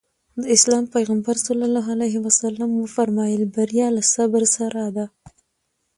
د 0.41 0.43
اسلام 0.55 0.83
پيغمبر 0.95 1.35
ص 1.45 1.47
وفرمايل 2.81 3.41
بريا 3.55 3.87
له 3.95 4.01
صبر 4.15 4.43
سره 4.57 4.83
ده. 4.95 5.05